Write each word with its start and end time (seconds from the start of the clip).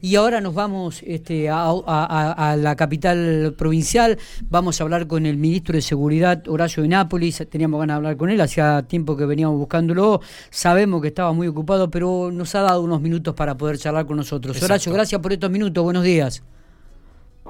Y 0.00 0.16
ahora 0.16 0.40
nos 0.40 0.54
vamos 0.54 1.02
este, 1.06 1.50
a, 1.50 2.56
la 2.58 2.76
capital 2.76 3.54
provincial, 3.56 4.18
vamos 4.48 4.80
a 4.80 4.84
hablar 4.84 5.06
con 5.06 5.26
el 5.26 5.36
ministro 5.36 5.74
de 5.74 5.82
Seguridad, 5.82 6.42
Horacio 6.48 6.82
de 6.82 6.88
Nápoles, 6.88 7.46
teníamos 7.50 7.80
ganas 7.80 7.94
de 7.94 7.96
hablar 7.98 8.16
con 8.16 8.30
él, 8.30 8.40
hacía 8.40 8.82
tiempo 8.88 9.16
que 9.16 9.26
veníamos 9.26 9.58
buscándolo, 9.58 10.20
sabemos 10.50 11.02
que 11.02 11.08
estaba 11.08 11.32
muy 11.32 11.48
ocupado, 11.48 11.90
pero 11.90 12.30
nos 12.32 12.54
ha 12.54 12.62
dado 12.62 12.82
unos 12.82 13.00
minutos 13.00 13.34
para 13.34 13.56
poder 13.56 13.78
charlar 13.78 14.06
con 14.06 14.16
nosotros. 14.16 14.62
Horacio, 14.62 14.92
gracias 14.92 15.20
por 15.20 15.32
estos 15.32 15.50
minutos, 15.50 15.84
buenos 15.84 16.04
días. 16.04 16.42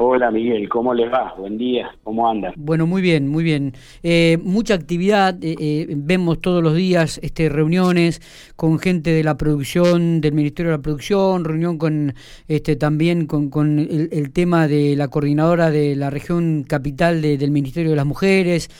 Hola 0.02 0.30
Miguel, 0.30 0.66
¿cómo 0.70 0.94
les 0.94 1.12
va? 1.12 1.34
Buen 1.36 1.58
día, 1.58 1.94
¿cómo 2.02 2.26
andan? 2.26 2.54
Bueno, 2.56 2.86
muy 2.86 3.02
bien, 3.02 3.28
muy 3.28 3.44
bien. 3.44 3.74
Eh, 4.02 4.38
mucha 4.42 4.72
actividad, 4.72 5.36
eh, 5.44 5.54
eh, 5.60 5.86
vemos 5.90 6.40
todos 6.40 6.62
los 6.62 6.74
días 6.74 7.20
este, 7.22 7.50
reuniones 7.50 8.22
con 8.56 8.78
gente 8.78 9.10
de 9.10 9.22
la 9.22 9.36
producción, 9.36 10.22
del 10.22 10.32
Ministerio 10.32 10.72
de 10.72 10.78
la 10.78 10.82
Producción, 10.82 11.44
reunión 11.44 11.76
con 11.76 12.14
este, 12.48 12.76
también 12.76 13.26
con, 13.26 13.50
con 13.50 13.78
el, 13.78 14.32
tema 14.32 14.68
de 14.68 14.96
la 14.96 15.08
coordinadora 15.08 15.70
de 15.70 15.94
la 15.94 16.08
región 16.08 16.64
capital 16.66 17.20
del 17.20 17.50
Ministerio 17.50 17.90
de 17.90 17.96
las 17.96 18.06
Mujeres, 18.06 18.70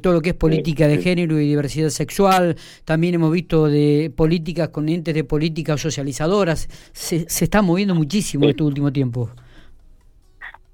todo 0.00 0.12
lo 0.12 0.20
que 0.20 0.30
es 0.30 0.36
política 0.36 0.86
de 0.86 0.98
género 0.98 1.40
y 1.40 1.48
diversidad 1.48 1.88
sexual. 1.88 2.54
También 2.84 3.14
hemos 3.14 3.32
visto 3.32 3.66
de 3.66 4.12
políticas 4.14 4.68
con 4.68 4.88
entes 4.88 5.12
de 5.12 5.24
políticas 5.24 5.80
socializadoras. 5.80 6.68
Se, 6.92 7.28
se 7.28 7.44
está 7.46 7.62
moviendo 7.62 7.96
muchísimo 7.96 8.44
en 8.44 8.50
este 8.50 8.62
último 8.62 8.92
tiempo. 8.92 9.28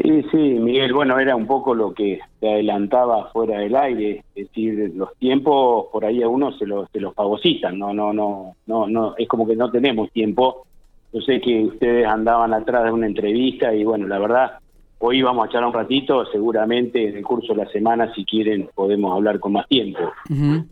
Sí, 0.01 0.23
sí, 0.31 0.37
Miguel, 0.37 0.93
bueno, 0.93 1.19
era 1.19 1.35
un 1.35 1.49
poco 1.49 1.75
lo 1.75 1.93
que 1.93 2.21
te 2.39 2.49
adelantaba 2.49 3.31
fuera 3.33 3.59
del 3.59 3.75
aire, 3.75 4.23
es 4.37 4.47
decir, 4.47 4.93
los 4.95 5.13
tiempos 5.17 5.87
por 5.91 6.05
ahí 6.05 6.23
a 6.23 6.29
uno 6.29 6.53
se 6.53 6.67
los, 6.67 6.89
se 6.93 7.01
los 7.01 7.15
fagocitan, 7.15 7.77
no, 7.77 7.93
no, 7.93 8.13
no, 8.13 8.55
no, 8.67 8.87
no, 8.87 9.15
es 9.19 9.27
como 9.27 9.45
que 9.45 9.57
no 9.57 9.71
tenemos 9.73 10.13
tiempo. 10.13 10.67
Yo 11.13 11.21
sé 11.23 11.41
que 11.41 11.65
ustedes 11.65 12.07
andaban 12.07 12.55
atrás 12.55 12.85
de 12.85 12.93
una 12.93 13.07
entrevista 13.07 13.75
y 13.75 13.83
bueno, 13.83 14.07
la 14.07 14.21
verdad, 14.21 14.53
hoy 15.01 15.21
vamos 15.23 15.45
a 15.45 15.49
echar 15.49 15.65
un 15.65 15.73
ratito, 15.73 16.25
seguramente 16.27 17.09
en 17.09 17.17
el 17.17 17.25
curso 17.25 17.53
de 17.53 17.65
la 17.65 17.71
semana, 17.71 18.15
si 18.15 18.25
quieren, 18.25 18.71
podemos 18.77 19.13
hablar 19.13 19.41
con 19.41 19.53
más 19.53 19.67
tiempo. 19.67 20.13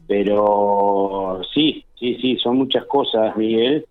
Pero 0.06 1.40
sí, 1.52 1.84
sí, 1.98 2.16
sí, 2.20 2.36
son 2.36 2.58
muchas 2.58 2.84
cosas, 2.84 3.36
Miguel. 3.36 3.86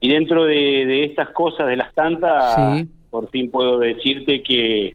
Y 0.00 0.08
dentro 0.08 0.44
de, 0.44 0.86
de 0.86 1.04
estas 1.04 1.28
cosas, 1.30 1.66
de 1.66 1.76
las 1.76 1.92
tantas 1.92 2.86
por 3.10 3.28
fin 3.30 3.50
puedo 3.50 3.78
decirte 3.78 4.42
que 4.42 4.94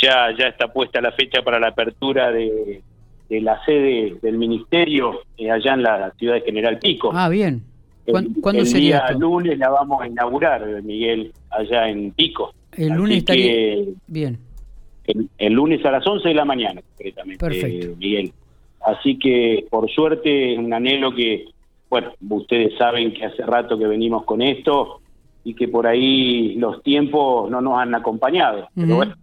ya, 0.00 0.34
ya 0.38 0.46
está 0.46 0.72
puesta 0.72 1.00
la 1.00 1.12
fecha 1.12 1.42
para 1.42 1.58
la 1.58 1.68
apertura 1.68 2.30
de, 2.30 2.82
la 3.28 3.62
sede 3.64 4.16
del 4.22 4.38
ministerio 4.38 5.20
eh, 5.36 5.50
allá 5.50 5.74
en 5.74 5.82
la 5.82 6.12
ciudad 6.18 6.34
de 6.34 6.40
General 6.40 6.78
Pico. 6.78 7.10
Ah, 7.14 7.28
bien. 7.28 7.62
¿Cuándo, 8.10 8.60
el, 8.60 8.66
sería 8.66 9.04
día 9.08 9.18
lunes 9.18 9.58
la 9.58 9.68
vamos 9.68 10.02
a 10.02 10.08
inaugurar, 10.08 10.66
Miguel, 10.82 11.32
allá 11.50 11.88
en 11.88 12.10
Pico. 12.12 12.52
El 12.76 12.94
lunes 12.94 13.18
estaría... 13.18 13.84
bien. 14.06 14.38
El, 15.38 15.52
lunes 15.52 15.84
a 15.84 15.90
las 15.90 16.06
11 16.06 16.28
de 16.28 16.34
la 16.34 16.44
mañana, 16.44 16.80
concretamente, 16.82 17.44
Perfecto. 17.44 17.96
Miguel. 17.98 18.32
Así 18.80 19.18
que, 19.18 19.66
por 19.70 19.90
suerte, 19.90 20.52
es 20.52 20.58
un 20.58 20.72
anhelo 20.72 21.14
que, 21.14 21.46
bueno, 21.88 22.12
ustedes 22.28 22.76
saben 22.78 23.12
que 23.12 23.26
hace 23.26 23.42
rato 23.42 23.78
que 23.78 23.86
venimos 23.86 24.24
con 24.24 24.40
esto, 24.40 25.00
y 25.44 25.54
que 25.54 25.68
por 25.68 25.86
ahí 25.86 26.54
los 26.56 26.82
tiempos 26.82 27.50
no 27.50 27.60
nos 27.60 27.78
han 27.78 27.94
acompañado. 27.94 28.68
Pero 28.74 28.96
bueno, 28.96 29.14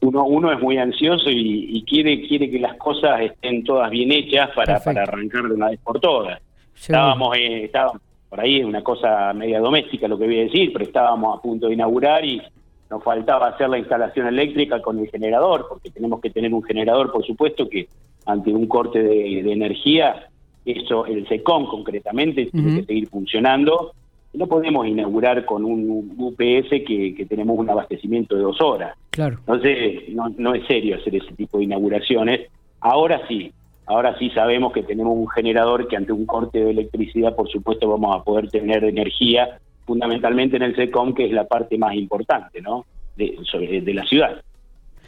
uno, 0.00 0.24
uno 0.24 0.52
es 0.52 0.60
muy 0.60 0.78
ansioso 0.78 1.28
y, 1.28 1.84
quiere, 1.86 2.26
quiere 2.26 2.50
que 2.50 2.58
las 2.58 2.76
cosas 2.76 3.20
estén 3.20 3.64
todas 3.64 3.90
bien 3.90 4.10
hechas 4.12 4.50
para, 4.54 4.80
para 4.80 5.02
arrancar 5.02 5.44
de 5.44 5.54
una 5.54 5.70
vez 5.70 5.80
por 5.80 6.00
todas. 6.00 6.40
Estábamos, 6.74 7.36
eh, 7.36 7.64
estábamos, 7.64 8.00
por 8.28 8.40
ahí 8.40 8.60
es 8.60 8.64
una 8.64 8.82
cosa 8.82 9.32
media 9.34 9.60
doméstica 9.60 10.08
lo 10.08 10.18
que 10.18 10.24
voy 10.24 10.40
a 10.40 10.44
decir, 10.44 10.72
pero 10.72 10.84
estábamos 10.84 11.38
a 11.38 11.42
punto 11.42 11.66
de 11.66 11.74
inaugurar 11.74 12.24
y 12.24 12.40
nos 12.88 13.04
faltaba 13.04 13.48
hacer 13.48 13.68
la 13.68 13.78
instalación 13.78 14.26
eléctrica 14.26 14.80
con 14.80 14.98
el 14.98 15.08
generador, 15.10 15.66
porque 15.68 15.90
tenemos 15.90 16.20
que 16.20 16.30
tener 16.30 16.52
un 16.52 16.62
generador, 16.62 17.12
por 17.12 17.24
supuesto, 17.24 17.68
que 17.68 17.88
ante 18.26 18.50
un 18.50 18.66
corte 18.66 19.02
de, 19.02 19.52
energía, 19.52 20.28
eso, 20.64 21.06
el 21.06 21.28
SECOM 21.28 21.66
concretamente, 21.66 22.46
tiene 22.46 22.80
que 22.80 22.86
seguir 22.86 23.08
funcionando 23.08 23.92
no 24.32 24.46
podemos 24.46 24.86
inaugurar 24.86 25.44
con 25.44 25.64
un 25.64 26.14
UPS 26.16 26.70
que, 26.86 27.26
tenemos 27.28 27.58
un 27.58 27.68
abastecimiento 27.68 28.36
de 28.36 28.42
dos 28.42 28.60
horas. 28.60 28.96
Claro. 29.10 29.38
Entonces, 29.40 30.02
no, 30.08 30.54
es 30.54 30.66
serio 30.66 30.96
hacer 30.96 31.16
ese 31.16 31.32
tipo 31.34 31.58
de 31.58 31.64
inauguraciones. 31.64 32.48
Ahora 32.80 33.26
sí, 33.26 33.52
ahora 33.86 34.16
sí 34.18 34.30
sabemos 34.30 34.72
que 34.72 34.82
tenemos 34.82 35.16
un 35.16 35.28
generador 35.28 35.88
que 35.88 35.96
ante 35.96 36.12
un 36.12 36.26
corte 36.26 36.62
de 36.62 36.70
electricidad, 36.70 37.34
por 37.34 37.48
supuesto, 37.48 37.88
vamos 37.88 38.16
a 38.16 38.22
poder 38.22 38.48
tener 38.48 38.84
energía, 38.84 39.58
fundamentalmente 39.84 40.56
en 40.56 40.62
el 40.62 40.76
SECOM, 40.76 41.14
que 41.14 41.26
es 41.26 41.32
la 41.32 41.44
parte 41.44 41.76
más 41.76 41.94
importante 41.94 42.60
¿no? 42.60 42.86
de, 43.16 43.82
de 43.84 43.94
la 43.94 44.04
ciudad. 44.04 44.42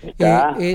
Está, 0.02 0.56
eh, 0.58 0.74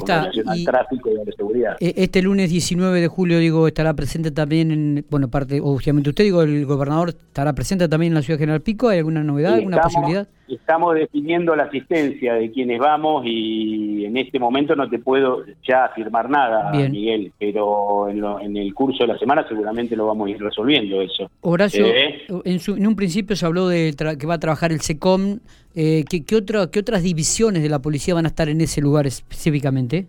tráfico 0.66 1.10
y 1.10 1.32
seguridad. 1.34 1.76
Eh, 1.80 1.94
este 1.98 2.22
lunes 2.22 2.50
19 2.50 3.02
de 3.02 3.08
julio, 3.08 3.40
digo, 3.40 3.68
estará 3.68 3.94
presente 3.94 4.32
también 4.32 4.72
en, 4.72 5.06
bueno, 5.10 5.30
parte, 5.30 5.60
obviamente 5.62 6.10
usted, 6.10 6.24
digo, 6.24 6.42
el 6.42 6.66
gobernador 6.66 7.10
estará 7.10 7.54
presente 7.54 7.88
también 7.88 8.12
en 8.12 8.16
la 8.16 8.22
ciudad 8.22 8.38
de 8.38 8.44
General 8.44 8.62
Pico, 8.62 8.90
¿hay 8.90 9.00
alguna 9.00 9.24
novedad, 9.24 9.56
alguna 9.56 9.82
posibilidad? 9.82 10.28
Estamos 10.48 10.96
definiendo 10.96 11.56
la 11.58 11.64
asistencia 11.64 12.36
de 12.36 12.50
quienes 12.52 12.80
vamos 12.80 13.24
y 13.26 14.06
en 14.06 14.16
este 14.16 14.40
momento 14.40 14.76
no 14.76 14.90
te 14.90 14.98
puedo 14.98 15.44
ya 15.68 15.86
afirmar 15.86 16.30
nada, 16.30 16.72
Miguel, 16.90 17.34
pero 17.38 18.08
en, 18.10 18.56
el 18.56 18.74
curso 18.74 19.04
de 19.04 19.14
la 19.14 19.20
semana 19.20 19.46
seguramente 19.48 19.96
lo 19.96 20.08
vamos 20.08 20.28
a 20.28 20.32
ir 20.32 20.42
resolviendo 20.42 21.02
eso. 21.02 21.30
Horacio, 21.42 21.86
eh, 21.86 22.22
en, 22.46 22.60
en 22.66 22.88
un 22.88 22.96
principio 22.96 23.36
se 23.36 23.46
habló 23.46 23.68
de 23.68 23.94
que 24.18 24.28
va 24.28 24.36
a 24.36 24.40
trabajar 24.40 24.72
el 24.72 24.80
SECOM, 24.80 25.40
eh, 25.80 26.06
¿qué, 26.10 26.26
qué, 26.26 26.44
¿qué 26.72 26.80
otras 26.80 27.04
divisiones 27.04 27.62
de 27.62 27.70
la 27.70 27.78
policía 27.80 28.16
van 28.16 28.26
a 28.26 28.30
estar 28.30 28.50
en 28.50 28.62
ese 28.62 28.82
lugar 28.82 29.06
específicamente? 29.06 30.08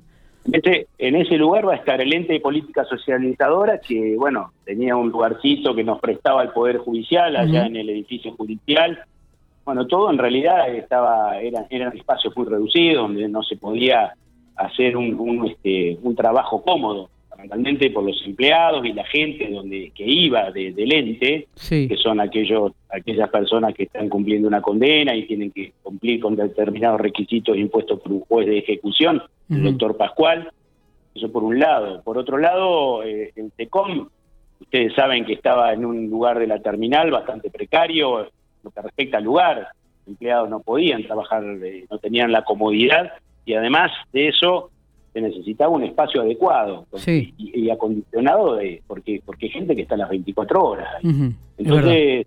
en 0.50 1.14
ese 1.14 1.36
lugar 1.36 1.68
va 1.68 1.74
a 1.74 1.76
estar 1.76 2.00
el 2.00 2.10
ente 2.10 2.32
de 2.32 2.40
política 2.40 2.82
socializadora, 2.86 3.78
que, 3.80 4.16
bueno, 4.16 4.52
tenía 4.64 4.96
un 4.96 5.10
lugarcito 5.10 5.74
que 5.74 5.84
nos 5.84 6.00
prestaba 6.00 6.42
el 6.42 6.48
Poder 6.52 6.78
Judicial 6.78 7.36
allá 7.36 7.66
en 7.66 7.76
el 7.76 7.90
edificio 7.90 8.32
judicial. 8.32 8.98
Bueno, 9.66 9.86
todo 9.86 10.10
en 10.10 10.16
realidad 10.16 10.74
estaba 10.74 11.38
era, 11.38 11.66
eran 11.68 11.94
espacios 11.94 12.34
muy 12.34 12.46
reducidos, 12.46 13.02
donde 13.02 13.28
no 13.28 13.42
se 13.42 13.56
podía 13.58 14.14
hacer 14.56 14.96
un, 14.96 15.20
un, 15.20 15.48
este, 15.48 15.98
un 16.02 16.16
trabajo 16.16 16.62
cómodo 16.62 17.10
realmente 17.46 17.90
por 17.90 18.04
los 18.04 18.20
empleados 18.26 18.84
y 18.84 18.92
la 18.92 19.04
gente 19.04 19.48
donde 19.50 19.92
que 19.94 20.04
iba 20.04 20.50
de, 20.50 20.72
del 20.72 20.92
ente, 20.92 21.48
que 21.68 21.96
son 21.96 22.20
aquellos 22.20 22.72
aquellas 22.90 23.28
personas 23.30 23.74
que 23.74 23.84
están 23.84 24.08
cumpliendo 24.08 24.48
una 24.48 24.60
condena 24.60 25.14
y 25.14 25.26
tienen 25.26 25.52
que 25.52 25.72
cumplir 25.82 26.20
con 26.20 26.34
determinados 26.34 27.00
requisitos 27.00 27.56
impuestos 27.56 28.00
por 28.00 28.12
un 28.12 28.20
juez 28.20 28.46
de 28.46 28.58
ejecución, 28.58 29.22
el 29.50 29.62
doctor 29.62 29.96
Pascual. 29.96 30.50
Eso 31.14 31.30
por 31.30 31.44
un 31.44 31.58
lado. 31.58 32.02
Por 32.02 32.18
otro 32.18 32.38
lado, 32.38 33.02
eh, 33.02 33.32
el 33.34 33.50
TECOM, 33.52 34.08
ustedes 34.60 34.94
saben 34.94 35.24
que 35.24 35.32
estaba 35.32 35.72
en 35.72 35.84
un 35.84 36.08
lugar 36.08 36.38
de 36.38 36.46
la 36.46 36.60
terminal 36.60 37.10
bastante 37.10 37.50
precario, 37.50 38.30
lo 38.62 38.70
que 38.70 38.82
respecta 38.82 39.18
al 39.18 39.24
lugar, 39.24 39.68
empleados 40.06 40.48
no 40.48 40.60
podían 40.60 41.04
trabajar, 41.04 41.44
eh, 41.44 41.86
no 41.90 41.98
tenían 41.98 42.32
la 42.32 42.44
comodidad 42.44 43.12
y 43.44 43.54
además 43.54 43.90
de 44.12 44.28
eso 44.28 44.70
se 45.12 45.20
necesitaba 45.20 45.70
un 45.70 45.84
espacio 45.84 46.22
adecuado 46.22 46.86
y, 47.06 47.70
acondicionado 47.70 48.56
de 48.56 48.82
porque 48.86 49.20
porque 49.24 49.46
hay 49.46 49.52
gente 49.52 49.74
que 49.74 49.82
está 49.82 49.94
a 49.94 49.98
las 49.98 50.10
24 50.10 50.62
horas. 50.62 50.88
Entonces, 51.56 52.26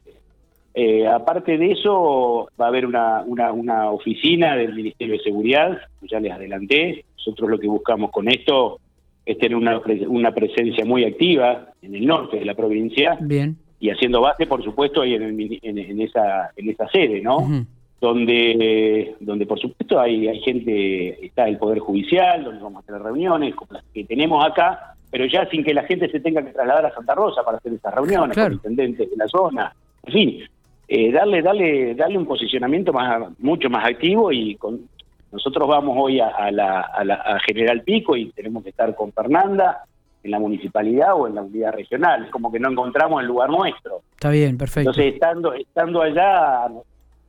eh, 0.73 1.07
aparte 1.07 1.57
de 1.57 1.71
eso, 1.71 2.49
va 2.59 2.65
a 2.65 2.67
haber 2.69 2.85
una, 2.85 3.23
una, 3.25 3.51
una, 3.51 3.91
oficina 3.91 4.55
del 4.55 4.73
Ministerio 4.73 5.15
de 5.15 5.23
Seguridad, 5.23 5.77
ya 6.01 6.19
les 6.19 6.31
adelanté. 6.31 7.03
Nosotros 7.17 7.49
lo 7.49 7.59
que 7.59 7.67
buscamos 7.67 8.09
con 8.11 8.29
esto 8.29 8.79
es 9.25 9.37
tener 9.37 9.57
una, 9.57 9.81
una 10.07 10.33
presencia 10.33 10.85
muy 10.85 11.03
activa 11.03 11.67
en 11.81 11.95
el 11.95 12.05
norte 12.05 12.39
de 12.39 12.45
la 12.45 12.55
provincia. 12.55 13.17
Bien. 13.19 13.57
Y 13.79 13.89
haciendo 13.89 14.21
base, 14.21 14.45
por 14.45 14.63
supuesto, 14.63 15.01
ahí 15.01 15.15
en, 15.15 15.59
en, 15.63 16.01
esa, 16.01 16.51
en 16.55 16.69
esa 16.69 16.87
sede, 16.89 17.19
¿no? 17.21 17.65
Donde, 18.01 19.15
donde 19.19 19.45
por 19.45 19.59
supuesto 19.59 19.99
hay, 19.99 20.27
hay 20.27 20.39
gente, 20.41 21.23
está 21.23 21.47
el 21.47 21.57
Poder 21.57 21.79
Judicial, 21.79 22.43
donde 22.43 22.61
vamos 22.61 22.83
a 22.83 22.85
tener 22.85 23.01
reuniones, 23.01 23.53
como 23.53 23.73
las 23.73 23.83
que 23.93 24.03
tenemos 24.03 24.43
acá, 24.43 24.95
pero 25.11 25.25
ya 25.25 25.47
sin 25.49 25.63
que 25.63 25.73
la 25.73 25.83
gente 25.83 26.09
se 26.09 26.19
tenga 26.19 26.43
que 26.43 26.51
trasladar 26.51 26.87
a 26.87 26.93
Santa 26.95 27.13
Rosa 27.13 27.43
para 27.43 27.57
hacer 27.57 27.73
esas 27.73 27.93
reuniones 27.93 28.35
con 28.35 28.53
intendentes 28.53 29.09
de 29.09 29.15
la 29.15 29.27
zona. 29.27 29.73
En 30.03 30.13
fin, 30.13 30.43
eh, 30.87 31.11
darle, 31.11 31.43
darle, 31.43 31.93
darle 31.93 32.17
un 32.17 32.25
posicionamiento 32.25 32.91
más, 32.91 33.29
mucho 33.37 33.69
más 33.69 33.85
activo 33.85 34.31
y 34.31 34.55
con, 34.55 34.89
nosotros 35.31 35.67
vamos 35.67 35.95
hoy 35.99 36.19
a, 36.19 36.51
la, 36.51 36.81
a, 36.81 37.39
General 37.45 37.81
Pico 37.83 38.17
y 38.17 38.31
tenemos 38.31 38.63
que 38.63 38.69
estar 38.69 38.93
con 38.95 39.13
Fernanda 39.13 39.85
en 40.23 40.31
la 40.31 40.39
municipalidad 40.39 41.13
o 41.15 41.27
en 41.27 41.35
la 41.35 41.41
unidad 41.43 41.73
regional, 41.73 42.25
es 42.25 42.31
como 42.31 42.51
que 42.51 42.59
no 42.59 42.69
encontramos 42.69 43.21
el 43.21 43.27
lugar 43.27 43.49
nuestro. 43.49 44.01
Está 44.13 44.29
bien, 44.29 44.57
perfecto. 44.57 44.89
Entonces, 44.89 45.13
estando, 45.13 45.53
estando 45.53 46.01
allá, 46.01 46.67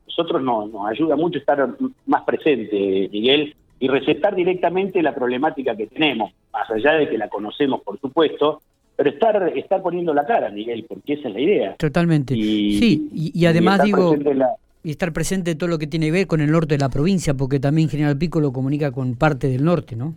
nosotros 0.07 0.41
no, 0.43 0.67
nos 0.67 0.87
ayuda 0.89 1.15
mucho 1.15 1.39
estar 1.39 1.67
más 2.05 2.23
presente, 2.23 3.09
Miguel, 3.11 3.55
y 3.79 3.87
recetar 3.87 4.35
directamente 4.35 5.01
la 5.01 5.13
problemática 5.13 5.75
que 5.75 5.87
tenemos, 5.87 6.31
más 6.51 6.69
allá 6.69 6.93
de 6.93 7.09
que 7.09 7.17
la 7.17 7.27
conocemos, 7.29 7.81
por 7.81 7.99
supuesto, 7.99 8.61
pero 8.95 9.09
estar 9.09 9.57
estar 9.57 9.81
poniendo 9.81 10.13
la 10.13 10.25
cara, 10.25 10.49
Miguel, 10.49 10.85
porque 10.87 11.13
esa 11.13 11.27
es 11.27 11.33
la 11.33 11.39
idea. 11.39 11.75
Totalmente. 11.77 12.35
sí, 12.35 13.09
y, 13.13 13.45
además 13.45 13.83
digo... 13.83 14.15
y 14.83 14.91
estar 14.91 15.11
presente 15.11 15.55
todo 15.55 15.69
lo 15.69 15.79
que 15.79 15.87
tiene 15.87 16.07
que 16.07 16.11
ver 16.11 16.27
con 16.27 16.41
el 16.41 16.51
norte 16.51 16.75
de 16.75 16.79
la 16.79 16.89
provincia, 16.89 17.33
porque 17.33 17.59
también 17.59 17.89
General 17.89 18.17
Pico 18.17 18.39
lo 18.39 18.53
comunica 18.53 18.91
con 18.91 19.15
parte 19.15 19.47
del 19.47 19.63
norte, 19.63 19.95
¿no? 19.95 20.13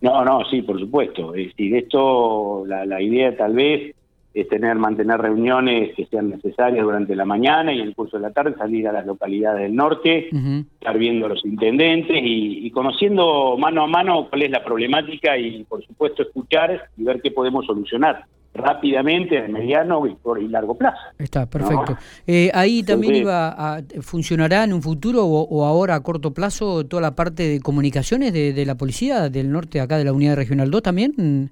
No, 0.00 0.24
no, 0.24 0.44
sí, 0.50 0.62
por 0.62 0.78
supuesto. 0.78 1.34
Es 1.34 1.48
decir, 1.48 1.74
esto, 1.74 2.64
la, 2.66 2.86
la 2.86 3.00
idea 3.02 3.36
tal 3.36 3.54
vez 3.54 3.94
es 4.40 4.48
tener, 4.48 4.76
mantener 4.76 5.20
reuniones 5.20 5.94
que 5.94 6.06
sean 6.06 6.30
necesarias 6.30 6.84
durante 6.84 7.16
la 7.16 7.24
mañana 7.24 7.72
y 7.72 7.80
en 7.80 7.88
el 7.88 7.94
curso 7.94 8.16
de 8.16 8.22
la 8.22 8.30
tarde 8.32 8.54
salir 8.56 8.86
a 8.88 8.92
las 8.92 9.06
localidades 9.06 9.62
del 9.62 9.74
norte, 9.74 10.28
estar 10.28 10.98
viendo 10.98 11.26
a 11.26 11.30
los 11.30 11.44
intendentes 11.44 12.16
y, 12.22 12.70
conociendo 12.70 13.56
mano 13.58 13.82
a 13.82 13.86
mano 13.86 14.28
cuál 14.28 14.42
es 14.42 14.50
la 14.50 14.62
problemática 14.62 15.36
y 15.36 15.64
por 15.64 15.84
supuesto 15.84 16.22
escuchar 16.22 16.88
y 16.96 17.02
ver 17.02 17.20
qué 17.20 17.30
podemos 17.30 17.66
solucionar 17.66 18.24
rápidamente, 18.54 19.38
a 19.38 19.48
mediano 19.48 20.06
y, 20.06 20.14
por, 20.14 20.40
y 20.40 20.48
largo 20.48 20.76
plazo. 20.76 20.98
Está, 21.18 21.46
perfecto. 21.46 21.96
Eh, 22.26 22.50
ahí 22.54 22.82
también 22.82 23.14
iba 23.14 23.48
a, 23.48 23.82
¿funcionará 24.00 24.64
en 24.64 24.72
un 24.72 24.82
futuro 24.82 25.24
o, 25.24 25.64
ahora 25.64 25.94
a 25.94 26.00
corto 26.02 26.32
plazo 26.32 26.84
toda 26.86 27.02
la 27.02 27.14
parte 27.14 27.44
de 27.44 27.60
comunicaciones 27.60 28.32
de, 28.32 28.52
de 28.52 28.66
la 28.66 28.76
policía 28.76 29.28
del 29.28 29.50
norte 29.50 29.80
acá 29.80 29.96
de 29.98 30.04
la 30.04 30.12
Unidad 30.12 30.36
Regional 30.36 30.70
2 30.70 30.82
también? 30.82 31.50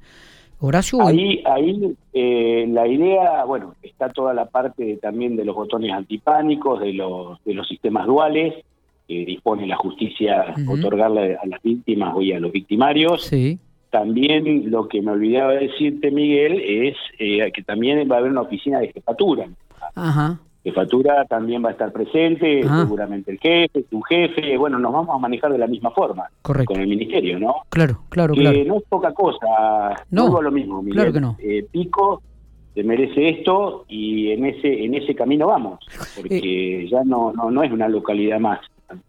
Horacio. 0.58 1.06
Ahí, 1.06 1.42
ahí 1.44 1.94
eh, 2.12 2.66
la 2.68 2.86
idea, 2.86 3.44
bueno, 3.44 3.74
está 3.82 4.08
toda 4.08 4.32
la 4.32 4.46
parte 4.46 4.96
también 4.96 5.36
de 5.36 5.44
los 5.44 5.54
botones 5.54 5.92
antipánicos, 5.92 6.80
de 6.80 6.94
los, 6.94 7.42
de 7.44 7.54
los 7.54 7.68
sistemas 7.68 8.06
duales, 8.06 8.54
que 9.06 9.24
dispone 9.24 9.66
la 9.66 9.76
justicia 9.76 10.54
otorgarle 10.68 11.36
a 11.36 11.46
las 11.46 11.62
víctimas 11.62 12.14
o 12.14 12.20
a 12.20 12.40
los 12.40 12.52
victimarios. 12.52 13.24
Sí. 13.24 13.58
También 13.90 14.70
lo 14.70 14.88
que 14.88 15.00
me 15.00 15.12
olvidaba 15.12 15.52
decirte, 15.52 16.10
Miguel, 16.10 16.60
es 16.60 16.96
eh, 17.18 17.52
que 17.52 17.62
también 17.62 18.10
va 18.10 18.16
a 18.16 18.18
haber 18.18 18.32
una 18.32 18.42
oficina 18.42 18.80
de 18.80 18.92
jefatura. 18.92 19.48
Ajá 19.94 20.40
jefatura 20.66 21.24
también 21.26 21.64
va 21.64 21.68
a 21.68 21.72
estar 21.72 21.92
presente, 21.92 22.62
seguramente 22.62 23.30
el 23.30 23.38
jefe, 23.38 23.84
tu 23.84 24.00
jefe, 24.02 24.56
bueno, 24.56 24.80
nos 24.80 24.92
vamos 24.92 25.14
a 25.14 25.18
manejar 25.18 25.52
de 25.52 25.58
la 25.58 25.68
misma 25.68 25.92
forma 25.92 26.28
con 26.42 26.80
el 26.80 26.88
ministerio, 26.88 27.38
¿no? 27.38 27.54
Claro, 27.68 28.00
claro, 28.08 28.34
que 28.34 28.40
claro. 28.40 28.64
no 28.64 28.78
es 28.78 28.82
poca 28.88 29.14
cosa, 29.14 29.46
no, 30.10 30.42
lo 30.42 30.50
mismo, 30.50 30.82
Miguel. 30.82 30.96
Claro 30.96 31.12
que 31.12 31.20
no. 31.20 31.36
Eh, 31.38 31.64
Pico 31.70 32.20
se 32.74 32.82
merece 32.82 33.28
esto 33.28 33.84
y 33.88 34.32
en 34.32 34.44
ese 34.44 34.84
en 34.84 34.94
ese 34.94 35.14
camino 35.14 35.46
vamos, 35.46 35.78
porque 36.16 36.82
eh. 36.82 36.88
ya 36.90 37.04
no, 37.04 37.32
no 37.32 37.48
no 37.48 37.62
es 37.62 37.70
una 37.70 37.88
localidad 37.88 38.40
más 38.40 38.58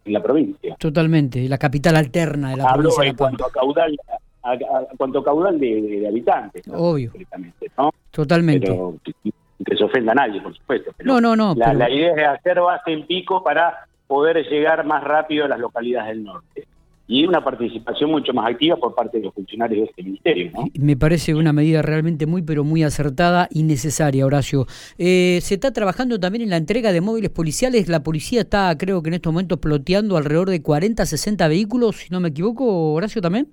en 0.05 0.13
la 0.13 0.21
provincia. 0.21 0.75
Totalmente, 0.77 1.49
la 1.49 1.57
capital 1.57 1.95
alterna 1.95 2.51
de 2.51 2.57
la 2.57 2.69
Hablo 2.69 2.89
provincia. 2.89 3.09
en 3.09 3.15
cuanto 3.15 3.45
a 3.45 3.51
caudal 3.51 3.97
a, 4.43 4.57
cuanto 4.95 5.23
caudal 5.23 5.59
de, 5.59 6.05
habitantes. 6.07 6.67
Obvio. 6.71 7.11
¿no? 7.77 7.91
Totalmente. 8.11 8.67
Pero, 8.67 8.95
que 9.65 9.75
se 9.75 9.83
ofenda 9.83 10.11
a 10.11 10.15
nadie, 10.15 10.41
por 10.41 10.55
supuesto. 10.55 10.91
no, 11.03 11.19
no, 11.19 11.35
no. 11.35 11.55
La, 11.55 11.89
idea 11.89 12.13
es 12.13 12.39
hacer 12.39 12.61
base 12.61 12.91
en 12.91 13.05
pico 13.05 13.43
para 13.43 13.87
poder 14.07 14.45
llegar 14.47 14.85
más 14.85 15.03
rápido 15.03 15.45
a 15.45 15.47
las 15.47 15.59
localidades 15.59 16.09
del 16.09 16.23
norte. 16.23 16.67
Y 17.09 17.25
una 17.25 17.41
participación 17.41 18.11
mucho 18.11 18.33
más 18.33 18.51
activa 18.51 18.75
por 18.75 18.93
parte 18.93 19.17
de 19.17 19.23
los 19.23 19.33
funcionarios 19.33 19.79
de 19.79 19.85
este 19.85 20.03
ministerio. 20.03 20.51
¿no? 20.53 20.65
Me 20.73 20.97
parece 20.97 21.33
una 21.33 21.53
medida 21.53 21.81
realmente 21.81 22.25
muy, 22.25 22.41
pero 22.41 22.65
muy 22.65 22.83
acertada 22.83 23.47
y 23.49 23.63
necesaria, 23.63 24.25
Horacio. 24.25 24.65
Eh, 24.97 25.39
se 25.41 25.53
está 25.53 25.71
trabajando 25.71 26.19
también 26.19 26.41
en 26.41 26.49
la 26.49 26.57
entrega 26.57 26.91
de 26.91 26.99
móviles 26.99 27.29
policiales. 27.29 27.87
La 27.87 28.03
policía 28.03 28.41
está, 28.41 28.77
creo 28.77 29.01
que 29.01 29.07
en 29.09 29.13
estos 29.13 29.31
momentos, 29.31 29.57
ploteando 29.59 30.17
alrededor 30.17 30.49
de 30.49 30.61
40, 30.61 31.05
60 31.05 31.47
vehículos, 31.47 31.95
si 31.95 32.09
no 32.09 32.19
me 32.19 32.27
equivoco, 32.27 32.91
Horacio 32.93 33.21
también. 33.21 33.47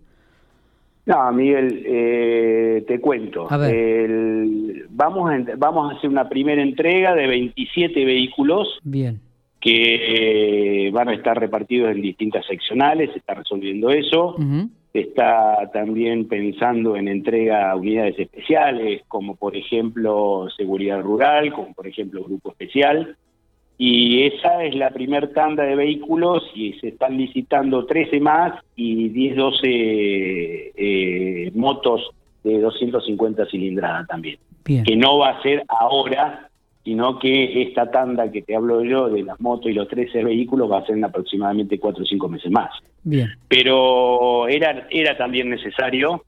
No, 1.07 1.33
Miguel, 1.33 1.83
eh, 1.87 2.85
te 2.87 3.01
cuento. 3.01 3.47
A 3.51 3.59
ver. 3.59 4.87
vamos, 4.91 5.31
a, 5.31 5.39
vamos 5.57 5.93
a 5.93 5.97
hacer 5.97 6.09
una 6.09 6.29
primera 6.29 6.63
entrega 6.63 7.15
de 7.15 7.27
27 7.27 8.05
vehículos. 8.05 8.79
Bien. 8.83 9.21
Que 9.61 10.87
eh, 10.87 10.91
van 10.91 11.09
a 11.09 11.15
estar 11.15 11.39
repartidos 11.39 11.95
en 11.95 12.03
distintas 12.03 12.45
seccionales, 12.47 13.11
se 13.13 13.19
está 13.19 13.35
resolviendo 13.35 13.91
eso. 13.91 14.37
Está 14.93 15.71
también 15.73 16.29
pensando 16.29 16.97
en 16.97 17.09
entrega 17.09 17.71
a 17.71 17.77
unidades 17.77 18.19
especiales, 18.19 19.03
como 19.09 19.37
por 19.37 19.57
ejemplo 19.57 20.49
seguridad 20.57 21.01
rural, 21.01 21.53
como 21.53 21.73
por 21.73 21.87
ejemplo 21.87 22.25
grupo 22.25 22.51
especial 22.51 23.17
y 23.77 24.23
esa 24.27 24.63
es 24.65 24.75
la 24.77 24.91
primer 24.91 25.33
tanda 25.33 25.65
de 25.65 25.75
vehículos 25.75 26.45
y 26.55 26.75
se 26.75 26.89
están 26.89 27.17
licitando 27.17 27.87
13 27.87 28.21
más 28.21 28.53
y 28.77 29.09
10, 29.09 29.37
12 29.37 29.67
eh, 30.77 31.51
motos 31.55 32.11
de 32.45 32.61
250 32.61 33.47
cilindradas 33.47 34.07
también. 34.07 34.39
Que 34.65 34.97
no 34.97 35.19
va 35.19 35.31
a 35.31 35.43
ser 35.43 35.65
ahora, 35.69 36.49
sino 36.85 37.19
que 37.19 37.63
esta 37.63 37.91
tanda 37.91 38.31
que 38.31 38.43
te 38.43 38.55
hablo 38.55 38.83
yo 38.83 39.11
de 39.11 39.23
las 39.23 39.41
motos 39.41 39.71
y 39.71 39.75
los 39.75 39.89
13 39.89 40.23
vehículos 40.25 40.71
va 40.71 40.79
a 40.79 40.87
ser 40.87 40.97
en 40.97 41.05
aproximadamente 41.05 41.79
4 41.79 42.03
o 42.03 42.07
5 42.07 42.29
meses 42.29 42.51
más. 42.51 42.71
Bien. 43.03 43.29
Pero 43.49 44.47
era, 44.49 44.87
era 44.89 45.19
también 45.19 45.51
necesario, 45.51 46.25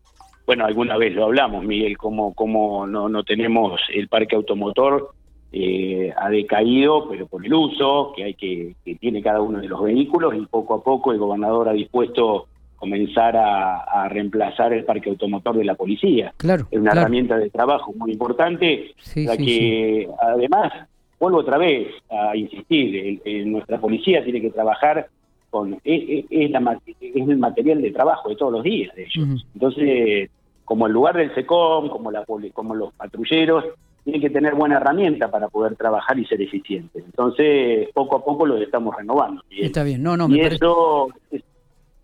bueno, 0.46 0.66
alguna 0.66 0.98
vez 0.98 1.14
lo 1.14 1.24
hablamos, 1.24 1.64
Miguel, 1.64 1.96
como, 1.96 2.34
como 2.34 2.86
no, 2.86 3.08
no 3.08 3.24
tenemos 3.24 3.80
el 3.94 4.08
parque 4.08 4.36
automotor 4.36 5.14
eh, 5.52 6.12
ha 6.16 6.28
decaído, 6.28 7.08
pero 7.08 7.26
por 7.26 7.44
el 7.44 7.54
uso 7.54 8.12
que 8.14 8.24
hay 8.24 8.34
que, 8.34 8.74
que 8.84 8.96
tiene 8.96 9.22
cada 9.22 9.40
uno 9.40 9.60
de 9.60 9.68
los 9.68 9.82
vehículos 9.82 10.34
y 10.34 10.44
poco 10.46 10.74
a 10.74 10.82
poco 10.82 11.12
el 11.12 11.18
gobernador 11.18 11.68
ha 11.68 11.72
dispuesto 11.72 12.48
comenzar 12.76 13.36
a, 13.36 14.08
reemplazar 14.08 14.72
el 14.72 14.84
parque 14.84 15.08
automotor 15.10 15.56
de 15.56 15.64
la 15.64 15.74
policía. 15.74 16.34
Claro, 16.36 16.66
es 16.70 16.78
una 16.78 16.92
herramienta 16.92 17.38
de 17.38 17.50
trabajo 17.50 17.92
muy 17.96 18.12
importante, 18.12 18.94
la 19.14 19.36
que 19.36 20.08
además, 20.20 20.72
vuelvo 21.18 21.38
otra 21.38 21.58
vez 21.58 21.88
a 22.10 22.36
insistir, 22.36 23.20
nuestra 23.46 23.80
policía 23.80 24.22
tiene 24.22 24.40
que 24.40 24.50
trabajar 24.50 25.08
con, 25.50 25.74
es, 25.84 26.24
es, 26.30 26.50
la, 26.50 26.78
es, 26.86 27.28
el 27.28 27.38
material 27.38 27.80
de 27.80 27.90
trabajo 27.92 28.28
de 28.28 28.36
todos 28.36 28.52
los 28.52 28.62
días 28.62 28.94
de 28.94 29.04
ellos. 29.04 29.46
Entonces, 29.54 30.30
como 30.64 30.86
el 30.86 30.92
lugar 30.92 31.16
del 31.16 31.34
SECOM, 31.34 31.88
como, 31.88 32.10
la, 32.10 32.24
como 32.52 32.74
los 32.74 32.92
patrulleros, 32.92 33.64
tiene 34.06 34.20
que 34.20 34.30
tener 34.30 34.54
buena 34.54 34.76
herramienta 34.76 35.28
para 35.28 35.48
poder 35.48 35.74
trabajar 35.74 36.16
y 36.16 36.24
ser 36.26 36.40
eficiente. 36.40 37.00
Entonces, 37.00 37.88
poco 37.92 38.18
a 38.18 38.24
poco 38.24 38.46
lo 38.46 38.56
estamos 38.56 38.94
renovando. 38.96 39.42
Está 39.50 39.82
bien, 39.82 40.00
no, 40.00 40.16
no, 40.16 40.28
y 40.28 40.42
eso, 40.42 41.08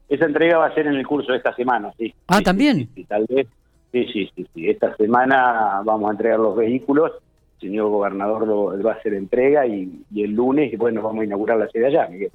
esa 0.09 0.25
entrega 0.25 0.59
va 0.59 0.67
a 0.67 0.75
ser 0.75 0.89
en 0.89 0.95
el 0.95 1.07
curso 1.07 1.31
de 1.31 1.39
esta 1.39 1.55
semana, 1.55 1.93
sí. 1.97 2.13
Ah, 2.27 2.41
también. 2.41 2.89
Sí, 2.93 3.05
tal 3.05 3.25
vez, 3.29 3.47
sí, 3.93 4.05
sí, 4.13 4.33
sí, 4.35 4.69
Esta 4.69 4.97
semana 4.97 5.81
vamos 5.85 6.09
a 6.09 6.13
entregar 6.15 6.41
los 6.41 6.57
vehículos, 6.57 7.13
el 7.61 7.69
señor 7.69 7.89
gobernador 7.91 8.49
lo, 8.49 8.83
va 8.83 8.95
a 8.95 8.97
hacer 8.97 9.15
entrega 9.15 9.65
y, 9.65 10.05
el 10.17 10.33
lunes, 10.33 10.77
bueno, 10.77 11.03
vamos 11.03 11.21
a 11.23 11.25
inaugurar 11.27 11.57
la 11.57 11.69
sede 11.69 11.87
allá, 11.87 12.09
Miguel. 12.09 12.33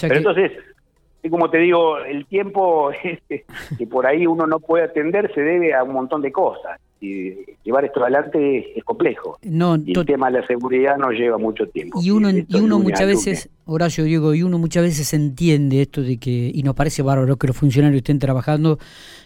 Pero 0.00 0.14
entonces, 0.14 0.52
como 1.28 1.50
te 1.50 1.58
digo, 1.58 1.98
el 1.98 2.24
tiempo 2.26 2.92
que 3.28 3.86
por 3.88 4.06
ahí 4.06 4.28
uno 4.28 4.46
no 4.46 4.60
puede 4.60 4.84
atender 4.84 5.34
se 5.34 5.40
debe 5.40 5.74
a 5.74 5.82
un 5.82 5.94
montón 5.94 6.22
de 6.22 6.30
cosas 6.30 6.78
y 7.00 7.34
llevar 7.62 7.84
esto 7.84 8.02
adelante 8.02 8.78
es 8.78 8.84
complejo. 8.84 9.38
No, 9.42 9.76
y 9.76 9.96
el 9.96 10.06
tema 10.06 10.30
de 10.30 10.40
la 10.40 10.46
seguridad 10.46 10.96
nos 10.96 11.12
lleva 11.12 11.38
mucho 11.38 11.66
tiempo. 11.68 12.00
Y 12.02 12.10
uno, 12.10 12.30
y 12.30 12.46
uno 12.56 12.78
muchas 12.78 13.06
veces, 13.06 13.50
Horacio 13.66 14.04
Diego, 14.04 14.34
y 14.34 14.42
uno 14.42 14.58
muchas 14.58 14.82
veces 14.82 15.12
entiende 15.14 15.82
esto 15.82 16.02
de 16.02 16.16
que, 16.16 16.50
y 16.52 16.62
nos 16.62 16.74
parece 16.74 17.02
bárbaro 17.02 17.36
que 17.36 17.46
los 17.46 17.56
funcionarios 17.56 17.98
estén 17.98 18.18
trabajando, 18.18 18.78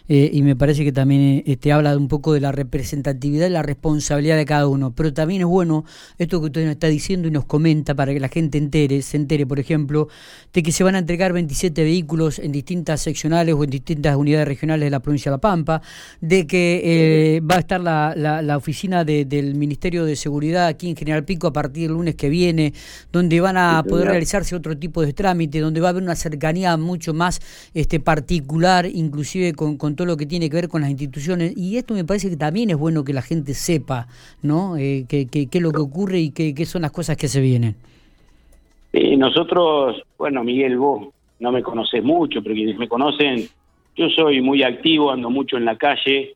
eh, 0.09 0.29
y 0.33 0.41
me 0.41 0.55
parece 0.55 0.83
que 0.83 0.91
también 0.91 1.43
eh, 1.45 1.55
te 1.55 1.71
habla 1.71 1.95
un 1.95 2.09
poco 2.09 2.33
de 2.33 2.41
la 2.41 2.51
representatividad 2.51 3.47
y 3.47 3.51
la 3.51 3.63
responsabilidad 3.63 4.35
de 4.35 4.45
cada 4.45 4.67
uno, 4.67 4.93
pero 4.93 5.13
también 5.13 5.41
es 5.41 5.47
bueno 5.47 5.85
esto 6.17 6.41
que 6.41 6.47
usted 6.47 6.65
nos 6.65 6.71
está 6.71 6.87
diciendo 6.87 7.29
y 7.29 7.31
nos 7.31 7.45
comenta 7.45 7.95
para 7.95 8.13
que 8.13 8.19
la 8.19 8.27
gente 8.27 8.57
entere, 8.57 9.01
se 9.01 9.17
entere, 9.17 9.47
por 9.47 9.59
ejemplo, 9.59 10.09
de 10.51 10.61
que 10.61 10.71
se 10.73 10.83
van 10.83 10.95
a 10.95 10.99
entregar 10.99 11.31
27 11.31 11.83
vehículos 11.83 12.39
en 12.39 12.51
distintas 12.51 13.01
seccionales 13.01 13.55
o 13.55 13.63
en 13.63 13.69
distintas 13.69 14.17
unidades 14.17 14.47
regionales 14.47 14.85
de 14.85 14.91
la 14.91 14.99
provincia 14.99 15.31
de 15.31 15.37
La 15.37 15.41
Pampa, 15.41 15.81
de 16.19 16.45
que 16.45 16.81
eh, 16.83 17.41
va 17.41 17.55
a 17.55 17.59
estar 17.63 17.81
la, 17.81 18.13
la, 18.15 18.57
oficina 18.57 19.03
del 19.03 19.55
Ministerio 19.55 20.05
de 20.05 20.15
Seguridad 20.15 20.67
aquí 20.67 20.89
en 20.89 20.95
General 20.95 21.25
Pico 21.25 21.47
a 21.47 21.53
partir 21.53 21.87
del 21.87 21.97
lunes 21.97 22.15
que 22.15 22.29
viene, 22.29 22.73
donde 23.11 23.41
van 23.41 23.57
a 23.57 23.83
poder 23.83 24.07
realizarse 24.07 24.55
otro 24.55 24.77
tipo 24.77 25.01
de 25.01 25.13
trámite, 25.13 25.59
donde 25.59 25.81
va 25.81 25.87
a 25.87 25.89
haber 25.89 26.03
una 26.03 26.15
cercanía 26.15 26.77
mucho 26.77 27.13
más 27.13 27.41
este 27.73 27.99
particular, 27.99 28.85
inclusive 28.85 29.53
con, 29.53 29.77
con 29.77 29.95
todo 29.95 30.07
lo 30.07 30.17
que 30.17 30.25
tiene 30.25 30.49
que 30.49 30.55
ver 30.55 30.69
con 30.69 30.81
las 30.81 30.89
instituciones. 30.89 31.57
Y 31.57 31.77
esto 31.77 31.93
me 31.93 32.05
parece 32.05 32.29
que 32.29 32.37
también 32.37 32.69
es 32.69 32.77
bueno 32.77 33.03
que 33.03 33.13
la 33.13 33.21
gente 33.21 33.53
sepa, 33.53 34.07
¿no? 34.41 34.77
Eh, 34.77 35.05
qué 35.07 35.27
es 35.51 35.61
lo 35.61 35.71
que 35.71 35.81
ocurre 35.81 36.19
y 36.19 36.31
qué 36.31 36.65
son 36.65 36.83
las 36.83 36.91
cosas 36.91 37.17
que 37.17 37.27
se 37.27 37.41
vienen. 37.41 37.75
Eh, 38.93 39.17
nosotros, 39.17 40.03
bueno, 40.19 40.43
Miguel, 40.43 40.77
vos 40.77 41.07
no 41.39 41.51
me 41.51 41.63
conocés 41.63 42.03
mucho, 42.03 42.43
pero 42.43 42.53
quienes 42.53 42.77
me 42.77 42.87
conocen, 42.87 43.47
yo 43.95 44.07
soy 44.09 44.39
muy 44.39 44.61
activo, 44.61 45.11
ando 45.11 45.31
mucho 45.31 45.57
en 45.57 45.65
la 45.65 45.75
calle, 45.75 46.35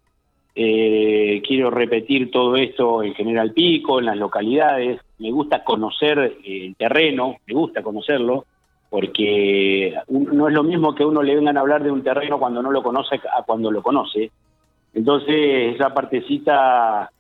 eh, 0.59 1.39
quiero 1.47 1.69
repetir 1.69 2.31
todo 2.31 2.55
esto 2.55 3.03
en 3.03 3.13
General 3.13 3.53
Pico, 3.53 3.99
en 3.99 4.07
las 4.07 4.17
localidades. 4.17 4.99
Me 5.19 5.29
gusta 5.29 5.63
conocer 5.63 6.17
eh, 6.43 6.65
el 6.65 6.75
terreno, 6.75 7.35
me 7.45 7.53
gusta 7.53 7.83
conocerlo, 7.83 8.45
porque 8.89 9.93
no 10.09 10.47
es 10.47 10.53
lo 10.55 10.63
mismo 10.63 10.95
que 10.95 11.05
uno 11.05 11.21
le 11.21 11.35
vengan 11.35 11.57
a 11.57 11.59
hablar 11.59 11.83
de 11.83 11.91
un 11.91 12.01
terreno 12.01 12.39
cuando 12.39 12.63
no 12.63 12.71
lo 12.71 12.81
conoce 12.81 13.17
a 13.17 13.43
cuando 13.43 13.69
lo 13.69 13.83
conoce. 13.83 14.31
Entonces, 14.95 15.75
esa 15.75 15.93
partecita 15.93 17.11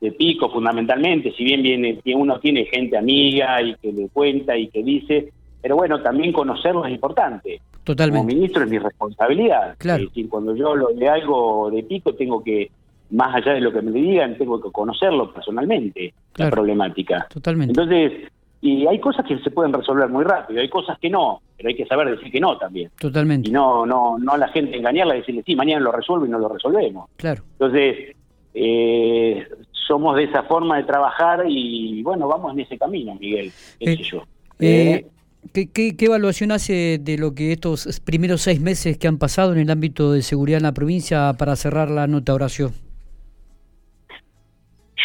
de 0.00 0.12
Pico 0.12 0.50
fundamentalmente, 0.50 1.34
si 1.36 1.44
bien 1.44 1.62
viene, 1.62 2.00
uno 2.14 2.40
tiene 2.40 2.64
gente 2.64 2.96
amiga 2.96 3.60
y 3.60 3.74
que 3.74 3.92
le 3.92 4.08
cuenta 4.08 4.56
y 4.56 4.68
que 4.68 4.82
dice, 4.82 5.34
pero 5.60 5.76
bueno, 5.76 6.00
también 6.00 6.32
conocerlo 6.32 6.86
es 6.86 6.92
importante. 6.92 7.60
Totalmente. 7.84 8.20
Como 8.20 8.34
ministro 8.34 8.64
es 8.64 8.70
mi 8.70 8.78
responsabilidad. 8.78 9.74
Claro. 9.76 10.04
Es 10.04 10.08
decir, 10.08 10.30
cuando 10.30 10.56
yo 10.56 10.74
lo 10.74 10.88
de 10.94 11.08
algo 11.10 11.70
de 11.70 11.82
Pico 11.82 12.14
tengo 12.14 12.42
que, 12.42 12.70
más 13.10 13.34
allá 13.34 13.52
de 13.52 13.60
lo 13.60 13.72
que 13.72 13.82
me 13.82 13.92
digan, 13.92 14.36
tengo 14.36 14.60
que 14.60 14.70
conocerlo 14.70 15.32
personalmente, 15.32 16.12
la 16.36 16.50
problemática. 16.50 17.26
Totalmente. 17.32 17.72
Entonces, 17.72 18.30
y 18.60 18.86
hay 18.86 18.98
cosas 18.98 19.24
que 19.26 19.38
se 19.38 19.50
pueden 19.50 19.72
resolver 19.72 20.08
muy 20.08 20.24
rápido, 20.24 20.60
hay 20.60 20.68
cosas 20.68 20.98
que 20.98 21.10
no, 21.10 21.40
pero 21.56 21.68
hay 21.68 21.76
que 21.76 21.86
saber 21.86 22.10
decir 22.10 22.32
que 22.32 22.40
no 22.40 22.58
también. 22.58 22.90
Totalmente. 22.98 23.48
Y 23.48 23.52
no, 23.52 23.86
no, 23.86 24.18
no 24.18 24.32
a 24.32 24.38
la 24.38 24.48
gente 24.48 24.76
engañarla 24.76 25.14
y 25.14 25.20
decirle, 25.20 25.42
sí, 25.46 25.54
mañana 25.54 25.80
lo 25.80 25.92
resuelvo 25.92 26.26
y 26.26 26.28
no 26.28 26.38
lo 26.38 26.48
resolvemos. 26.48 27.08
Claro. 27.16 27.44
Entonces, 27.52 28.16
eh, 28.54 29.46
somos 29.86 30.16
de 30.16 30.24
esa 30.24 30.42
forma 30.44 30.78
de 30.78 30.84
trabajar 30.84 31.44
y 31.46 32.02
bueno, 32.02 32.26
vamos 32.26 32.54
en 32.54 32.60
ese 32.60 32.78
camino, 32.78 33.14
Miguel, 33.14 33.52
qué 33.78 33.92
eh, 33.92 33.96
sé 33.96 34.02
yo. 34.02 34.22
Eh, 34.58 35.06
¿qué, 35.52 35.70
qué, 35.70 35.96
qué, 35.96 36.06
evaluación 36.06 36.50
hace 36.50 36.98
de 36.98 37.18
lo 37.18 37.34
que 37.34 37.52
estos 37.52 38.00
primeros 38.00 38.40
seis 38.40 38.60
meses 38.60 38.98
que 38.98 39.06
han 39.06 39.18
pasado 39.18 39.52
en 39.52 39.58
el 39.58 39.70
ámbito 39.70 40.12
de 40.12 40.22
seguridad 40.22 40.56
en 40.56 40.64
la 40.64 40.72
provincia 40.72 41.34
para 41.38 41.54
cerrar 41.54 41.90
la 41.90 42.06
nota 42.06 42.34
oración? 42.34 42.72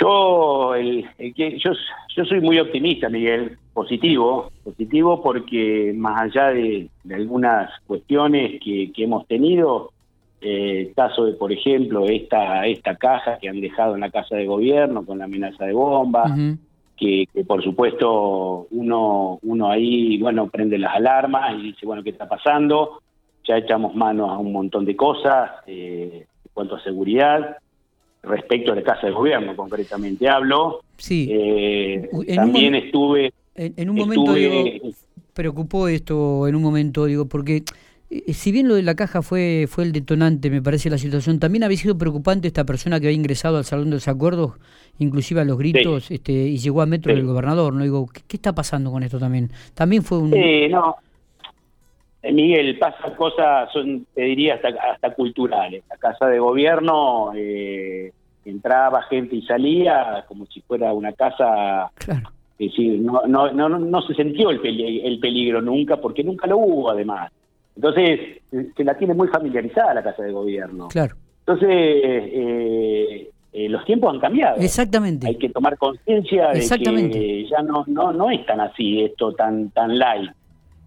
Yo, 0.01 0.73
el, 0.73 1.05
yo, 1.35 1.71
yo 2.15 2.25
soy 2.25 2.41
muy 2.41 2.57
optimista, 2.59 3.07
Miguel, 3.07 3.57
positivo, 3.71 4.51
positivo 4.63 5.21
porque 5.21 5.93
más 5.95 6.23
allá 6.23 6.47
de, 6.47 6.89
algunas 7.13 7.69
cuestiones 7.85 8.59
que, 8.63 8.91
hemos 8.97 9.27
tenido, 9.27 9.91
eh, 10.41 10.91
caso 10.95 11.25
de, 11.25 11.33
por 11.33 11.51
ejemplo, 11.51 12.07
esta, 12.07 12.65
esta 12.65 12.95
caja 12.95 13.37
que 13.37 13.47
han 13.47 13.61
dejado 13.61 13.93
en 13.93 14.01
la 14.01 14.09
casa 14.09 14.35
de 14.35 14.47
gobierno 14.47 15.05
con 15.05 15.19
la 15.19 15.25
amenaza 15.25 15.65
de 15.65 15.73
bomba, 15.73 16.35
que, 16.97 17.27
por 17.45 17.63
supuesto 17.63 18.67
uno, 18.71 19.37
uno 19.43 19.69
ahí, 19.69 20.19
bueno, 20.19 20.47
prende 20.47 20.79
las 20.79 20.95
alarmas 20.95 21.59
y 21.59 21.61
dice, 21.63 21.85
bueno, 21.85 22.01
¿qué 22.01 22.09
está 22.09 22.27
pasando? 22.27 23.01
Ya 23.47 23.57
echamos 23.57 23.93
manos 23.93 24.31
a 24.31 24.39
un 24.39 24.51
montón 24.51 24.83
de 24.85 24.95
cosas 24.95 25.51
eh, 25.67 26.25
en 26.25 26.51
cuanto 26.53 26.75
a 26.75 26.83
seguridad 26.83 27.57
respecto 28.23 28.71
a 28.71 28.75
la 28.75 28.83
Casa 28.83 29.07
de 29.07 29.13
Gobierno, 29.13 29.55
concretamente 29.55 30.29
hablo. 30.29 30.81
Sí. 30.97 31.27
Eh, 31.31 32.09
también 32.35 32.75
estuve... 32.75 33.33
En, 33.53 33.89
un 33.89 33.97
momento, 33.97 34.33
preocupó 35.33 35.87
esto 35.87 36.47
en 36.47 36.55
un 36.55 36.61
momento, 36.61 37.05
digo, 37.05 37.25
porque 37.27 37.63
eh, 38.09 38.33
si 38.33 38.51
bien 38.51 38.67
lo 38.67 38.75
de 38.75 38.81
la 38.81 38.95
caja 38.95 39.21
fue 39.21 39.65
fue 39.69 39.83
el 39.83 39.91
detonante, 39.91 40.49
me 40.49 40.61
parece, 40.61 40.89
la 40.89 40.97
situación, 40.97 41.39
también 41.39 41.63
había 41.63 41.77
sido 41.77 41.97
preocupante 41.97 42.47
esta 42.47 42.65
persona 42.65 42.99
que 42.99 43.07
había 43.07 43.17
ingresado 43.17 43.57
al 43.57 43.65
Salón 43.65 43.89
de 43.89 43.95
los 43.95 44.07
Acuerdos, 44.07 44.53
inclusive 44.99 45.41
a 45.41 45.45
los 45.45 45.57
gritos, 45.57 46.11
este 46.11 46.31
y 46.31 46.57
llegó 46.57 46.81
a 46.81 46.85
metro 46.85 47.13
del 47.13 47.25
gobernador, 47.25 47.73
¿no? 47.73 47.83
Digo, 47.83 48.07
¿qué, 48.07 48.37
está 48.37 48.53
pasando 48.53 48.91
con 48.91 49.03
esto 49.03 49.19
también? 49.19 49.51
También 49.73 50.03
fue 50.03 50.19
un... 50.19 50.33
Eh, 50.33 50.69
no, 50.69 50.95
Miguel, 52.23 52.77
pasa 52.77 53.15
cosas, 53.15 53.71
son, 53.71 54.05
te 54.13 54.21
diría, 54.21 54.55
hasta, 54.55 54.69
hasta 54.91 55.13
culturales. 55.13 55.83
La 55.89 55.97
casa 55.97 56.27
de 56.27 56.39
gobierno 56.39 57.31
eh, 57.35 58.11
entraba 58.45 59.01
gente 59.03 59.35
y 59.35 59.41
salía 59.43 60.25
como 60.27 60.45
si 60.45 60.61
fuera 60.61 60.93
una 60.93 61.13
casa... 61.13 61.91
Claro. 61.95 62.29
Es 62.59 62.69
decir, 62.69 62.99
no, 62.99 63.23
no, 63.25 63.51
no, 63.51 63.69
no 63.69 64.01
se 64.03 64.13
sintió 64.13 64.51
el, 64.51 64.59
el 64.63 65.19
peligro 65.19 65.63
nunca, 65.63 65.97
porque 65.97 66.23
nunca 66.23 66.45
lo 66.45 66.59
hubo 66.59 66.91
además. 66.91 67.31
Entonces, 67.75 68.19
se 68.77 68.83
la 68.83 68.95
tiene 68.95 69.15
muy 69.15 69.29
familiarizada 69.29 69.95
la 69.95 70.03
casa 70.03 70.21
de 70.21 70.31
gobierno. 70.31 70.89
Claro. 70.89 71.15
Entonces, 71.39 71.69
eh, 71.71 73.29
eh, 73.51 73.69
los 73.69 73.83
tiempos 73.85 74.13
han 74.13 74.19
cambiado. 74.19 74.57
Exactamente. 74.57 75.27
Hay 75.27 75.37
que 75.37 75.49
tomar 75.49 75.75
conciencia 75.77 76.49
de 76.49 77.09
que 77.09 77.47
ya 77.49 77.63
no, 77.63 77.83
no, 77.87 78.13
no 78.13 78.29
es 78.29 78.45
tan 78.45 78.61
así 78.61 79.01
esto, 79.01 79.33
tan, 79.33 79.71
tan 79.71 79.97
light. 79.97 80.29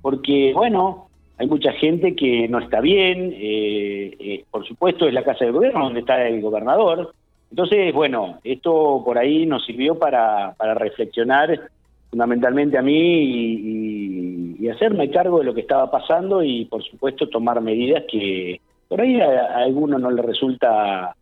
Porque, 0.01 0.53
bueno, 0.55 1.09
hay 1.37 1.47
mucha 1.47 1.73
gente 1.73 2.15
que 2.15 2.49
no 2.49 2.61
está 2.61 2.81
bien, 2.81 3.33
eh, 3.35 4.17
eh, 4.19 4.45
por 4.51 4.67
supuesto 4.67 5.07
es 5.07 5.15
la 5.15 5.25
Casa 5.25 5.45
de 5.45 5.51
Gobierno 5.51 5.85
donde 5.85 6.01
está 6.01 6.27
el 6.27 6.41
gobernador, 6.41 7.13
entonces, 7.51 7.95
bueno, 7.95 8.41
esto 8.43 9.03
por 9.05 9.17
ahí 9.17 9.47
nos 9.47 9.65
sirvió 9.65 9.97
para, 9.97 10.55
para 10.57 10.75
reflexionar 10.75 11.71
fundamentalmente 12.11 12.77
a 12.77 12.83
mí 12.83 14.59
y, 14.61 14.69
hacerme 14.69 15.11
cargo 15.11 15.39
de 15.39 15.45
lo 15.45 15.55
que 15.55 15.61
estaba 15.61 15.91
pasando 15.91 16.43
y 16.43 16.65
por 16.65 16.83
supuesto 16.83 17.29
tomar 17.29 17.61
medidas 17.61 18.03
que 18.11 18.61
por 18.89 19.01
ahí 19.01 19.21
a, 19.21 19.59
alguno 19.59 19.99
no 19.99 20.11
le 20.11 20.23
resulta 20.23 21.15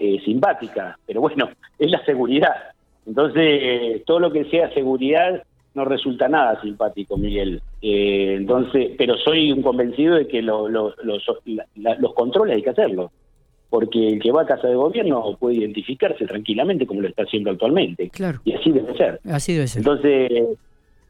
eh, 0.00 0.18
simpática, 0.24 0.98
pero 1.06 1.20
bueno, 1.20 1.50
es 1.78 1.90
la 1.90 2.04
seguridad. 2.04 2.54
Entonces, 3.06 4.02
todo 4.06 4.18
lo 4.18 4.32
que 4.32 4.46
sea 4.46 4.72
seguridad 4.72 5.42
no 5.76 5.84
resulta 5.84 6.26
nada 6.26 6.58
simpático, 6.62 7.18
Miguel. 7.18 7.60
Eh, 7.82 8.34
entonces, 8.38 8.92
pero 8.96 9.16
soy 9.18 9.52
un 9.52 9.60
convencido 9.60 10.16
de 10.16 10.26
que 10.26 10.40
los, 10.40 10.70
los 10.70 12.14
controles 12.14 12.56
hay 12.56 12.62
que 12.62 12.70
hacerlo, 12.70 13.12
porque 13.68 14.08
el 14.08 14.18
que 14.18 14.32
va 14.32 14.42
a 14.42 14.46
casa 14.46 14.68
de 14.68 14.74
gobierno 14.74 15.36
puede 15.38 15.56
identificarse 15.56 16.24
tranquilamente 16.24 16.86
como 16.86 17.02
lo 17.02 17.08
está 17.08 17.24
haciendo 17.24 17.50
actualmente. 17.50 18.08
Claro. 18.08 18.40
Y 18.44 18.54
así 18.54 18.72
debe 18.72 18.96
ser. 18.96 19.20
Así 19.30 19.52
debe 19.52 19.68
ser. 19.68 19.80
Entonces, 19.80 20.58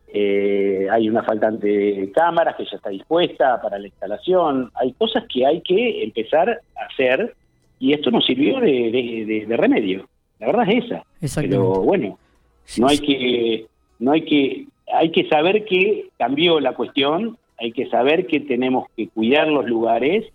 eh, 0.08 0.88
hay 0.90 1.08
una 1.08 1.22
faltante 1.22 1.68
de 1.68 2.10
cámaras 2.10 2.56
que 2.56 2.64
ya 2.64 2.76
está 2.76 2.90
dispuesta 2.90 3.62
para 3.62 3.78
la 3.78 3.86
instalación. 3.86 4.72
Hay 4.74 4.92
cosas 4.94 5.24
que 5.32 5.46
hay 5.46 5.60
que 5.60 6.02
empezar 6.02 6.50
a 6.50 6.86
hacer 6.86 7.36
y 7.78 7.92
esto 7.92 8.10
nos 8.10 8.26
sirvió 8.26 8.58
de, 8.58 9.44
de, 9.46 9.56
remedio. 9.56 10.08
La 10.40 10.48
verdad 10.48 10.68
es 10.68 10.90
esa. 11.20 11.40
Pero 11.40 11.82
bueno, 11.82 12.18
no 12.78 12.88
hay 12.88 12.98
que 12.98 13.66
no 13.98 14.12
hay 14.12 14.22
que 14.22 14.66
hay 14.92 15.10
que 15.10 15.28
saber 15.28 15.64
que 15.64 16.10
cambió 16.16 16.60
la 16.60 16.74
cuestión, 16.74 17.36
hay 17.58 17.72
que 17.72 17.88
saber 17.88 18.26
que 18.26 18.40
tenemos 18.40 18.88
que 18.96 19.08
cuidar 19.08 19.48
los 19.48 19.66
lugares 19.66 20.26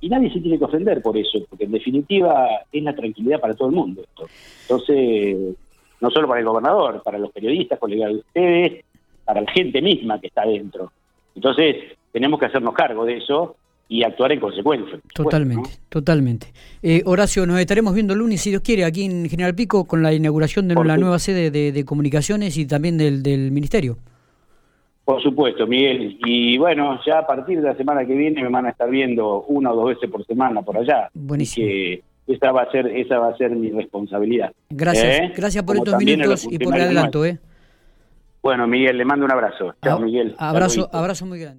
y 0.00 0.08
nadie 0.08 0.32
se 0.32 0.40
tiene 0.40 0.58
que 0.58 0.64
ofender 0.64 1.02
por 1.02 1.16
eso, 1.16 1.38
porque 1.48 1.64
en 1.64 1.72
definitiva 1.72 2.48
es 2.72 2.82
la 2.82 2.94
tranquilidad 2.94 3.40
para 3.40 3.54
todo 3.54 3.68
el 3.68 3.74
mundo 3.74 4.02
esto. 4.02 4.28
Entonces, 4.62 5.56
no 6.00 6.10
solo 6.10 6.28
para 6.28 6.40
el 6.40 6.46
gobernador, 6.46 7.02
para 7.02 7.18
los 7.18 7.32
periodistas, 7.32 7.78
colegas 7.78 8.12
de 8.12 8.18
ustedes, 8.18 8.84
para 9.24 9.40
la 9.40 9.50
gente 9.50 9.82
misma 9.82 10.20
que 10.20 10.28
está 10.28 10.42
adentro. 10.42 10.92
Entonces, 11.34 11.76
tenemos 12.12 12.38
que 12.40 12.46
hacernos 12.46 12.74
cargo 12.74 13.04
de 13.04 13.18
eso 13.18 13.56
y 13.88 14.02
actuar 14.02 14.32
en 14.32 14.40
consecuencia. 14.40 14.98
Totalmente, 15.14 15.70
totalmente. 15.88 16.52
Eh, 16.82 17.02
Horacio, 17.06 17.46
nos 17.46 17.58
estaremos 17.58 17.94
viendo 17.94 18.12
el 18.12 18.18
lunes, 18.18 18.40
si 18.40 18.50
Dios 18.50 18.62
quiere, 18.62 18.84
aquí 18.84 19.04
en 19.04 19.28
General 19.28 19.54
Pico, 19.54 19.86
con 19.86 20.02
la 20.02 20.12
inauguración 20.12 20.68
de 20.68 20.74
la 20.74 20.96
nueva 20.96 21.18
sede 21.18 21.50
de, 21.50 21.84
comunicaciones 21.84 22.56
y 22.58 22.66
también 22.66 22.98
del, 22.98 23.22
del 23.22 23.50
Ministerio. 23.50 23.96
Por 25.08 25.22
supuesto, 25.22 25.66
Miguel. 25.66 26.18
Y 26.26 26.58
bueno, 26.58 27.00
ya 27.06 27.20
a 27.20 27.26
partir 27.26 27.62
de 27.62 27.68
la 27.68 27.74
semana 27.76 28.04
que 28.04 28.14
viene 28.14 28.42
me 28.42 28.50
van 28.50 28.66
a 28.66 28.70
estar 28.70 28.90
viendo 28.90 29.42
una 29.44 29.72
o 29.72 29.76
dos 29.76 29.86
veces 29.86 30.10
por 30.10 30.22
semana 30.26 30.60
por 30.60 30.76
allá. 30.76 31.08
Buenísimo. 31.14 31.66
Que 31.66 32.02
esa 32.26 32.52
va 32.52 32.64
a 32.64 32.70
ser, 32.70 32.88
esa 32.88 33.18
va 33.18 33.28
a 33.28 33.36
ser 33.38 33.52
mi 33.52 33.70
responsabilidad. 33.70 34.52
Gracias, 34.68 35.20
¿Eh? 35.20 35.32
gracias 35.34 35.64
por 35.64 35.76
estos 35.76 35.96
minutos 35.96 36.46
y 36.50 36.58
por 36.58 36.76
el 36.76 36.82
adelanto, 36.82 37.24
¿eh? 37.24 37.38
Bueno, 38.42 38.66
Miguel, 38.66 38.98
le 38.98 39.04
mando 39.06 39.24
un 39.24 39.32
abrazo. 39.32 39.74
Chao, 39.82 39.98
Miguel. 39.98 40.34
Abrazo, 40.38 40.90
abrazo 40.92 41.24
muy 41.24 41.40
grande. 41.40 41.56